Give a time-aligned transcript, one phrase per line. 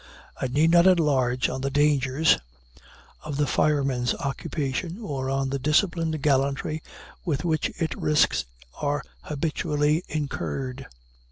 [0.41, 2.39] I need not enlarge on the dangers
[3.21, 6.81] of the fireman's occupation, or on the disciplined gallantry
[7.23, 10.87] with which its risks are habitually incurred.